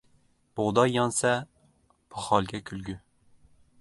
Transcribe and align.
•Bug‘doy 0.59 0.93
yonsa, 0.95 1.33
poxolga 2.15 2.63
kulgi. 2.71 2.97